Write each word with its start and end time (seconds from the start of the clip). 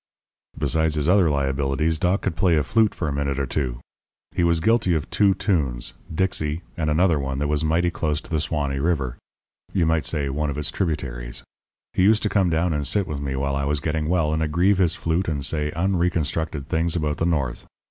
"Besides 0.57 0.95
his 0.95 1.07
other 1.07 1.29
liabilities 1.29 1.99
Doc 1.99 2.23
could 2.23 2.35
play 2.35 2.55
a 2.57 2.63
flute 2.63 2.95
for 2.95 3.07
a 3.07 3.13
minute 3.13 3.37
or 3.37 3.45
two. 3.45 3.79
He 4.31 4.43
was 4.43 4.59
guilty 4.59 4.95
of 4.95 5.07
two 5.11 5.35
tunes 5.35 5.93
'Dixie' 6.11 6.63
and 6.75 6.89
another 6.89 7.19
one 7.19 7.37
that 7.37 7.47
was 7.47 7.63
mighty 7.63 7.91
close 7.91 8.19
to 8.21 8.31
the 8.31 8.39
'Suwanee 8.39 8.79
River' 8.83 9.17
you 9.73 9.85
might 9.85 10.03
say 10.03 10.27
one 10.27 10.49
of 10.49 10.57
its 10.57 10.71
tributaries. 10.71 11.43
He 11.93 12.01
used 12.01 12.23
to 12.23 12.29
come 12.29 12.49
down 12.49 12.73
and 12.73 12.87
sit 12.87 13.05
with 13.05 13.19
me 13.19 13.35
while 13.35 13.55
I 13.55 13.65
was 13.65 13.79
getting 13.79 14.09
well, 14.09 14.33
and 14.33 14.41
aggrieve 14.41 14.79
his 14.79 14.95
flute 14.95 15.27
and 15.27 15.45
say 15.45 15.69
unreconstructed 15.75 16.65
things 16.67 16.95
about 16.95 17.17
the 17.17 17.25
North. 17.27 17.67